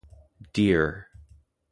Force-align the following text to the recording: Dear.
Dear. 0.53 1.07